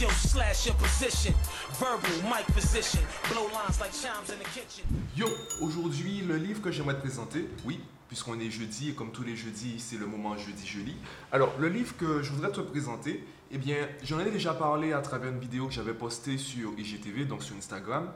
[0.00, 1.34] Yo, slash your position.
[1.78, 3.02] Verbal, mic position.
[3.30, 4.84] Blow lines like chimes in the kitchen.
[5.14, 5.26] Yo,
[5.60, 9.36] aujourd'hui, le livre que j'aimerais te présenter, oui, puisqu'on est jeudi et comme tous les
[9.36, 10.96] jeudis, c'est le moment jeudi je lis.
[11.32, 15.02] Alors, le livre que je voudrais te présenter, eh bien, j'en ai déjà parlé à
[15.02, 18.10] travers une vidéo que j'avais postée sur IGTV, donc sur Instagram.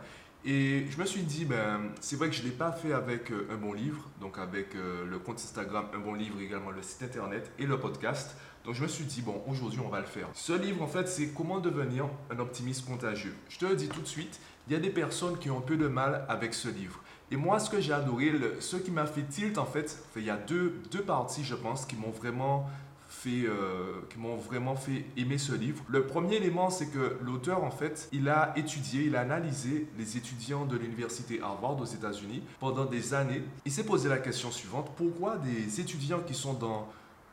[0.46, 3.30] Et je me suis dit, ben, c'est vrai que je ne l'ai pas fait avec
[3.30, 6.82] euh, un bon livre, donc avec euh, le compte Instagram, un bon livre, également le
[6.82, 8.36] site internet et le podcast.
[8.64, 10.28] Donc je me suis dit, bon, aujourd'hui on va le faire.
[10.32, 13.34] Ce livre, en fait, c'est comment devenir un optimiste contagieux.
[13.48, 15.76] Je te le dis tout de suite, il y a des personnes qui ont peu
[15.76, 17.00] de mal avec ce livre.
[17.30, 20.30] Et moi, ce que j'ai adoré, ce qui m'a fait tilt, en fait, il y
[20.30, 22.66] a deux, deux parties, je pense, qui m'ont vraiment
[23.08, 25.82] fait, euh, qui m'ont vraiment fait aimer ce livre.
[25.88, 30.16] Le premier élément, c'est que l'auteur, en fait, il a étudié, il a analysé les
[30.16, 33.42] étudiants de l'université Harvard aux États-Unis pendant des années.
[33.66, 36.88] Il s'est posé la question suivante pourquoi des étudiants qui sont dans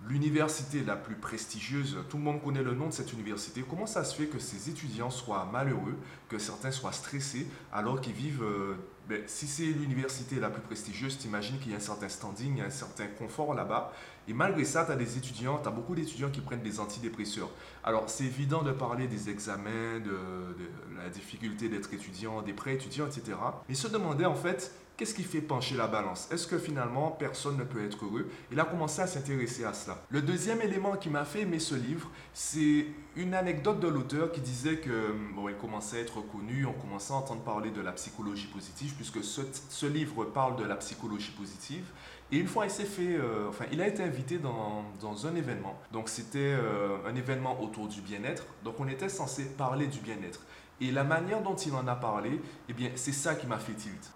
[0.08, 4.04] l'université la plus prestigieuse, tout le monde connaît le nom de cette université, comment ça
[4.04, 8.44] se fait que ces étudiants soient malheureux, que certains soient stressés, alors qu'ils vivent...
[8.44, 8.76] Euh,
[9.10, 12.70] ben, si c'est l'université la plus prestigieuse, t'imagines qu'il y a un certain standing, un
[12.70, 13.92] certain confort là-bas.
[14.28, 17.50] Et malgré ça, tu as des étudiants, tu as beaucoup d'étudiants qui prennent des antidépresseurs.
[17.84, 22.76] Alors, c'est évident de parler des examens, de, de la difficulté d'être étudiant, des prêts
[22.76, 23.38] étudiants, etc.
[23.68, 24.72] Mais se demander en fait,
[25.02, 26.30] Qu'est-ce qui fait pencher la balance?
[26.32, 28.30] Est-ce que finalement personne ne peut être heureux?
[28.52, 29.98] Il a commencé à s'intéresser à cela.
[30.12, 32.86] Le deuxième élément qui m'a fait aimer ce livre, c'est
[33.16, 37.14] une anecdote de l'auteur qui disait que bon, il commençait à être connu, on commençait
[37.14, 41.86] à entendre parler de la psychologie positive, puisque ce, livre parle de la psychologie positive.
[42.32, 45.36] Et une fois, il s'est fait, euh, enfin, il a été invité dans, dans un
[45.36, 45.80] événement.
[45.92, 48.46] Donc, c'était euh, un événement autour du bien-être.
[48.64, 50.42] Donc, on était censé parler du bien-être.
[50.80, 53.74] Et la manière dont il en a parlé, eh bien, c'est ça qui m'a fait
[53.74, 54.12] tilt.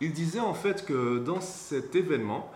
[0.00, 2.50] Il disait en fait que dans cet événement,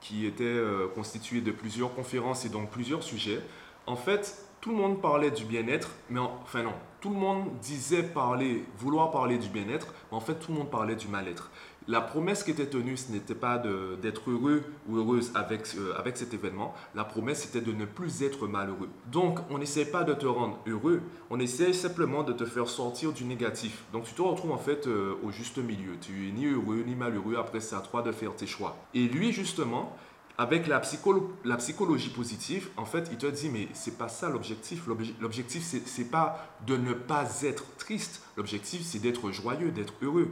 [0.00, 3.40] qui était euh, constitué de plusieurs conférences et donc plusieurs sujets,
[3.86, 8.02] en fait, tout le monde parlait du bien-être, mais enfin non, tout le monde disait
[8.02, 11.52] parler, vouloir parler du bien-être, mais en fait tout le monde parlait du mal-être.
[11.86, 13.62] La promesse qui était tenue, ce n'était pas
[14.02, 16.74] d'être heureux ou heureuse avec, euh, avec cet événement.
[16.96, 18.88] La promesse, c'était de ne plus être malheureux.
[19.12, 23.12] Donc, on n'essaie pas de te rendre heureux, on essaie simplement de te faire sortir
[23.12, 23.84] du négatif.
[23.92, 25.92] Donc, tu te retrouves en fait euh, au juste milieu.
[26.00, 27.36] Tu es ni heureux ni malheureux.
[27.38, 28.76] Après, c'est à toi de faire tes choix.
[28.94, 29.94] Et lui, justement,
[30.38, 34.86] avec la, psychologie positive, en fait, il te dit, mais c'est pas ça l'objectif.
[35.20, 38.22] L'objectif, c'est pas de ne pas être triste.
[38.36, 40.28] L'objectif, c'est d'être joyeux, d'être heureux.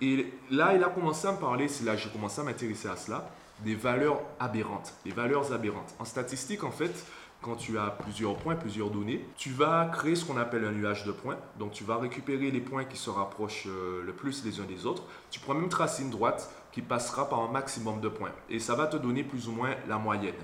[0.00, 2.88] Et là, il a commencé à me parler, c'est là que j'ai commencé à m'intéresser
[2.88, 3.30] à cela,
[3.64, 4.94] des valeurs aberrantes.
[5.04, 5.92] Les valeurs aberrantes.
[5.98, 7.04] En statistique, en fait,
[7.40, 11.04] quand tu as plusieurs points, plusieurs données, tu vas créer ce qu'on appelle un nuage
[11.04, 11.36] de points.
[11.58, 14.86] Donc tu vas récupérer les points qui se rapprochent euh, le plus les uns des
[14.86, 15.04] autres.
[15.30, 18.32] Tu pourras même tracer une droite qui passera par un maximum de points.
[18.48, 20.34] Et ça va te donner plus ou moins la moyenne.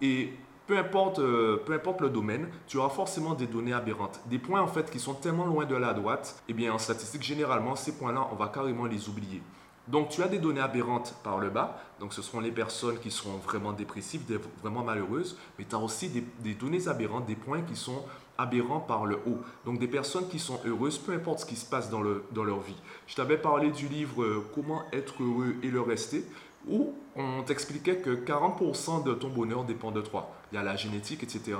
[0.00, 0.32] Et
[0.66, 4.20] peu importe, euh, peu importe le domaine, tu auras forcément des données aberrantes.
[4.26, 6.78] Des points en fait qui sont tellement loin de la droite, et eh bien en
[6.78, 9.42] statistique généralement, ces points-là, on va carrément les oublier.
[9.88, 13.10] Donc tu as des données aberrantes par le bas, donc ce seront les personnes qui
[13.10, 14.20] seront vraiment dépressives,
[14.60, 18.04] vraiment malheureuses, mais tu as aussi des, données aberrantes, des points qui sont
[18.38, 19.38] aberrants par le haut.
[19.66, 22.44] Donc des personnes qui sont heureuses, peu importe ce qui se passe dans, le, dans
[22.44, 22.76] leur vie.
[23.06, 26.24] Je t'avais parlé du livre euh, Comment être heureux et le rester,
[26.68, 30.30] où on t'expliquait que 40% de ton bonheur dépend de toi.
[30.52, 31.56] Il y a la génétique, etc.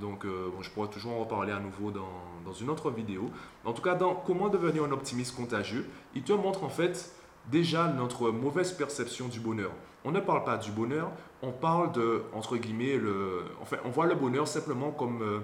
[0.00, 2.08] Donc euh, je pourrais toujours en reparler à nouveau dans,
[2.44, 3.30] dans une autre vidéo.
[3.64, 7.12] En tout cas, dans Comment devenir un optimiste contagieux, il te montre en fait
[7.50, 9.72] déjà notre mauvaise perception du bonheur.
[10.04, 11.10] On ne parle pas du bonheur,
[11.42, 15.40] on parle de, entre guillemets, le, enfin, on voit le bonheur simplement comme euh,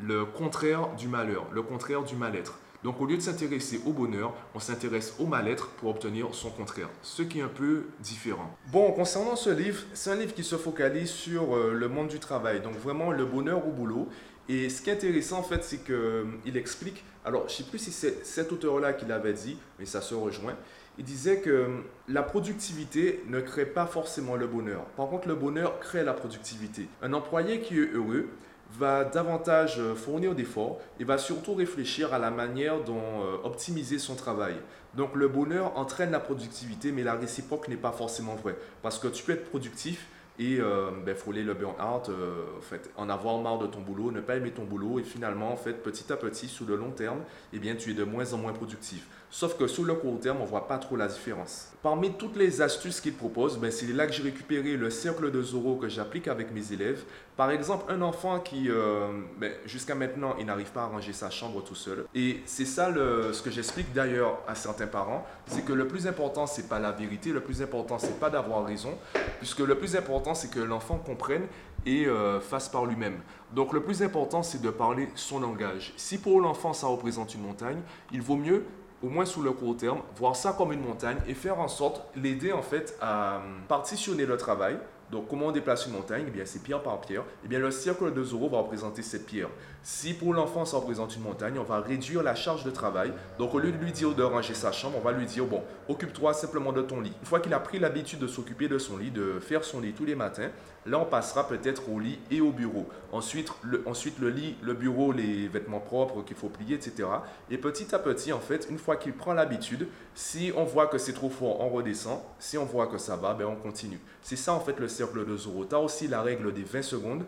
[0.00, 2.58] le contraire du malheur, le contraire du mal-être.
[2.84, 6.88] Donc au lieu de s'intéresser au bonheur, on s'intéresse au mal-être pour obtenir son contraire,
[7.02, 8.56] ce qui est un peu différent.
[8.72, 12.18] Bon, concernant ce livre, c'est un livre qui se focalise sur euh, le monde du
[12.18, 14.08] travail, donc vraiment le bonheur au boulot.
[14.48, 16.24] Et ce qui est intéressant en fait, c'est qu'il euh,
[16.54, 20.00] explique, alors je ne sais plus si c'est cet auteur-là qui l'avait dit, mais ça
[20.00, 20.56] se rejoint,
[20.98, 24.84] il disait que la productivité ne crée pas forcément le bonheur.
[24.96, 26.88] Par contre, le bonheur crée la productivité.
[27.00, 28.28] Un employé qui est heureux
[28.78, 34.14] va davantage fournir d'efforts et va surtout réfléchir à la manière dont euh, optimiser son
[34.14, 34.54] travail.
[34.94, 38.56] Donc le bonheur entraîne la productivité, mais la réciproque n'est pas forcément vraie.
[38.82, 40.06] Parce que tu peux être productif,
[40.38, 44.10] et euh, ben, frôler le burn-out, euh, en, fait, en avoir marre de ton boulot,
[44.10, 46.90] ne pas aimer ton boulot et finalement, en fait, petit à petit, sur le long
[46.90, 47.20] terme,
[47.52, 49.06] eh bien, tu es de moins en moins productif.
[49.34, 51.72] Sauf que sur le court terme, on voit pas trop la différence.
[51.82, 55.42] Parmi toutes les astuces qu'il propose, ben, c'est là que j'ai récupéré le cercle de
[55.42, 57.02] Zoro que j'applique avec mes élèves.
[57.34, 61.30] Par exemple, un enfant qui, euh, ben, jusqu'à maintenant, il n'arrive pas à ranger sa
[61.30, 62.04] chambre tout seul.
[62.14, 66.06] Et c'est ça le, ce que j'explique d'ailleurs à certains parents, c'est que le plus
[66.06, 68.98] important, c'est pas la vérité, le plus important, c'est pas d'avoir raison,
[69.38, 71.46] puisque le plus important, c'est que l'enfant comprenne
[71.86, 73.18] et euh, fasse par lui-même.
[73.54, 75.94] Donc le plus important, c'est de parler son langage.
[75.96, 77.80] Si pour l'enfant, ça représente une montagne,
[78.12, 78.66] il vaut mieux
[79.02, 82.02] au moins sous le court terme, voir ça comme une montagne et faire en sorte,
[82.16, 84.78] l'aider en fait à hum, partitionner le travail.
[85.12, 86.24] Donc, comment on déplace une montagne?
[86.26, 87.22] Eh bien, c'est pierre par pierre.
[87.44, 89.50] Eh bien, le cercle de Zoro va représenter cette pierre.
[89.82, 93.12] Si pour l'enfant, ça représente une montagne, on va réduire la charge de travail.
[93.38, 95.62] Donc, au lieu de lui dire de ranger sa chambre, on va lui dire, bon,
[95.86, 97.12] occupe-toi simplement de ton lit.
[97.20, 99.92] Une fois qu'il a pris l'habitude de s'occuper de son lit, de faire son lit
[99.92, 100.48] tous les matins,
[100.86, 102.86] là, on passera peut-être au lit et au bureau.
[103.12, 107.06] Ensuite le, ensuite, le lit, le bureau, les vêtements propres qu'il faut plier, etc.
[107.50, 110.96] Et petit à petit, en fait, une fois qu'il prend l'habitude, si on voit que
[110.96, 112.20] c'est trop fort, on redescend.
[112.38, 114.00] Si on voit que ça va, ben on continue.
[114.22, 115.64] C'est ça, en fait, le cercle de Zoro.
[115.64, 117.24] Tu as aussi la règle des 20 secondes.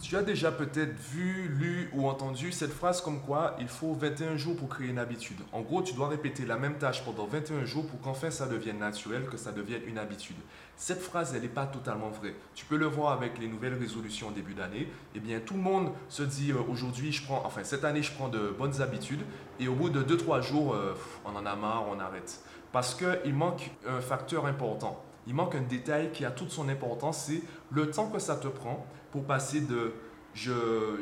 [0.00, 4.36] Tu as déjà peut-être vu, lu ou entendu cette phrase comme quoi il faut 21
[4.36, 5.38] jours pour créer une habitude.
[5.52, 8.78] En gros, tu dois répéter la même tâche pendant 21 jours pour qu'enfin ça devienne
[8.78, 10.36] naturel, que ça devienne une habitude.
[10.76, 12.36] Cette phrase, elle n'est pas totalement vraie.
[12.54, 14.86] Tu peux le voir avec les nouvelles résolutions en début d'année.
[15.16, 18.12] Eh bien, tout le monde se dit euh, aujourd'hui, je prends, enfin cette année, je
[18.12, 19.22] prends de bonnes habitudes
[19.58, 22.40] et au bout de 2-3 jours, euh, on en a marre, on arrête.
[22.76, 25.02] Parce qu'il manque un facteur important.
[25.26, 27.40] Il manque un détail qui a toute son importance, c'est
[27.70, 29.94] le temps que ça te prend pour passer de
[30.34, 30.52] je,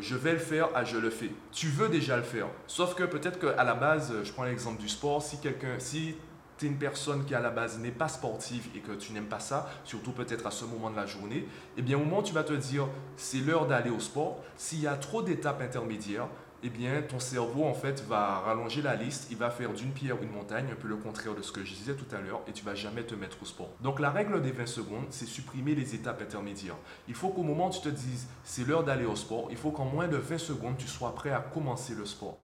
[0.00, 1.32] je, vais le faire à je le fais.
[1.50, 2.46] Tu veux déjà le faire.
[2.68, 6.14] Sauf que peut-être qu'à la base, je prends l'exemple du sport, si quelqu'un, si
[6.58, 9.26] tu es une personne qui à la base n'est pas sportive et que tu n'aimes
[9.26, 11.46] pas ça, surtout peut-être à ce moment de la journée,
[11.76, 14.80] eh bien au moment où tu vas te dire c'est l'heure d'aller au sport, s'il
[14.80, 16.28] y a trop d'étapes intermédiaires,
[16.66, 20.16] eh bien, ton cerveau, en fait, va rallonger la liste, il va faire d'une pierre
[20.22, 22.52] une montagne, un peu le contraire de ce que je disais tout à l'heure, et
[22.52, 23.68] tu vas jamais te mettre au sport.
[23.82, 26.78] Donc, la règle des 20 secondes, c'est supprimer les étapes intermédiaires.
[27.06, 29.72] Il faut qu'au moment où tu te dises, c'est l'heure d'aller au sport, il faut
[29.72, 32.43] qu'en moins de 20 secondes, tu sois prêt à commencer le sport.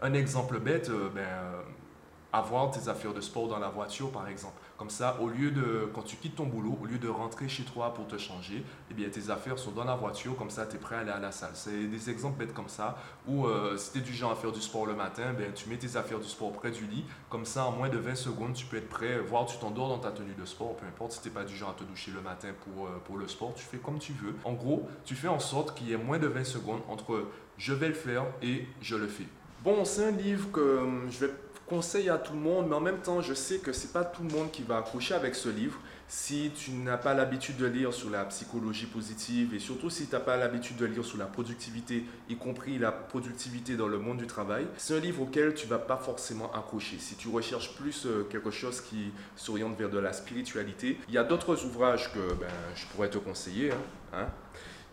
[0.00, 1.62] Un exemple bête, euh, ben, euh,
[2.32, 4.54] avoir tes affaires de sport dans la voiture, par exemple.
[4.76, 7.64] Comme ça, au lieu de, quand tu quittes ton boulot, au lieu de rentrer chez
[7.64, 10.76] toi pour te changer, eh bien, tes affaires sont dans la voiture, comme ça, tu
[10.76, 11.50] es prêt à aller à la salle.
[11.54, 12.96] C'est des exemples bêtes comme ça,
[13.26, 15.68] où euh, si tu es du genre à faire du sport le matin, ben, tu
[15.68, 18.52] mets tes affaires du sport près du lit, comme ça, en moins de 20 secondes,
[18.52, 21.22] tu peux être prêt, voire tu t'endors dans ta tenue de sport, peu importe si
[21.22, 23.64] tu n'es pas du genre à te doucher le matin pour, pour le sport, tu
[23.64, 24.36] fais comme tu veux.
[24.44, 27.24] En gros, tu fais en sorte qu'il y ait moins de 20 secondes entre
[27.56, 29.26] je vais le faire et je le fais.
[29.64, 31.32] Bon, c'est un livre que euh, je vais
[31.68, 34.22] conseille à tout le monde, mais en même temps, je sais que c'est pas tout
[34.22, 35.78] le monde qui va accrocher avec ce livre.
[36.08, 40.14] Si tu n'as pas l'habitude de lire sur la psychologie positive et surtout si tu
[40.14, 44.16] n'as pas l'habitude de lire sur la productivité, y compris la productivité dans le monde
[44.16, 46.96] du travail, c'est un livre auquel tu vas pas forcément accrocher.
[46.98, 51.18] Si tu recherches plus euh, quelque chose qui s'oriente vers de la spiritualité, il y
[51.18, 53.72] a d'autres ouvrages que ben, je pourrais te conseiller.
[53.72, 53.76] Hein,
[54.14, 54.26] hein.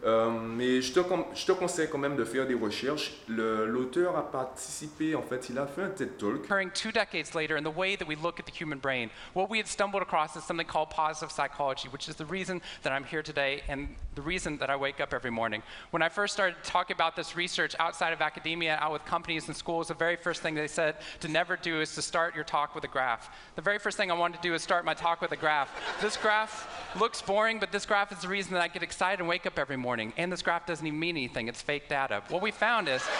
[0.06, 1.00] Euh, mais je te,
[1.34, 3.12] je te, conseille quand même de faire des recherches.
[3.28, 6.48] L'auteur a participé, en fait, il a fait un TED Talk.
[6.75, 9.57] Two decades later, in the way that we look at the human brain, what we
[9.57, 13.24] had stumbled across is something called positive psychology, which is the reason that I'm here
[13.24, 15.63] today and the reason that I wake up every morning.
[15.90, 19.57] When I first started talking about this research outside of academia, out with companies and
[19.57, 22.75] schools, the very first thing they said to never do is to start your talk
[22.75, 23.36] with a graph.
[23.56, 25.69] The very first thing I wanted to do is start my talk with a graph.
[26.00, 26.69] This graph
[27.00, 29.57] looks boring, but this graph is the reason that I get excited and wake up
[29.57, 31.47] every morning morning, and this graph doesn't even mean anything.
[31.47, 32.21] It's fake data.
[32.27, 33.01] What we found is.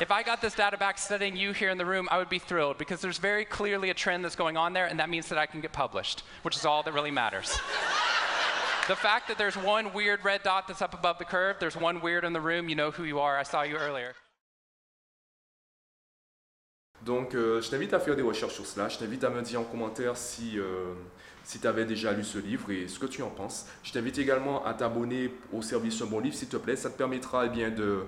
[0.00, 2.38] If I got this data back studying you here in the room, I would be
[2.38, 5.36] thrilled because there's very clearly a trend that's going on there, and that means that
[5.36, 7.50] I can get published, which is all that really matters.
[8.88, 12.00] the fact that there's one weird red dot that's up above the curve, there's one
[12.00, 13.36] weird in the room, you know who you are.
[13.36, 14.14] I saw you earlier.
[17.02, 18.88] Donc, euh, je t'invite à faire des recherches sur cela.
[18.88, 20.94] Je t'invite à me dire en commentaire si, euh,
[21.50, 23.66] si tu avais déjà lu ce livre et ce que tu en penses.
[23.82, 26.76] Je t'invite également à t'abonner au service Un Bon Livre, s'il te plaît.
[26.76, 28.04] Ça te permettra eh bien, de,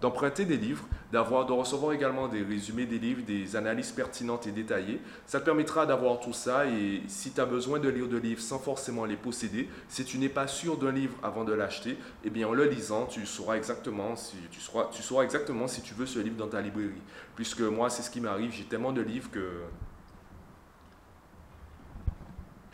[0.00, 4.50] d'emprunter des livres, d'avoir, de recevoir également des résumés des livres, des analyses pertinentes et
[4.50, 5.02] détaillées.
[5.26, 8.40] Ça te permettra d'avoir tout ça et si tu as besoin de lire de livres
[8.40, 12.30] sans forcément les posséder, si tu n'es pas sûr d'un livre avant de l'acheter, eh
[12.30, 14.58] bien en le lisant, tu sauras exactement si tu
[14.90, 17.02] tu sauras exactement si tu veux ce livre dans ta librairie.
[17.34, 19.60] Puisque moi, c'est ce qui m'arrive, j'ai tellement de livres que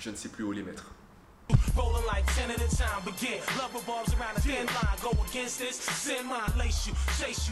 [0.03, 0.91] je ne sais plus où les mettre.
[1.77, 3.39] Rolling like 10 at a time, begin.
[3.59, 4.99] Love revolves around a thin line.
[5.01, 7.43] Go against this, send mine, lace you, chase